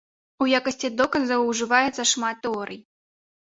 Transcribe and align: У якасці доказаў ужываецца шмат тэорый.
У 0.45 0.45
якасці 0.59 0.89
доказаў 1.01 1.45
ужываецца 1.51 2.07
шмат 2.13 2.35
тэорый. 2.47 2.81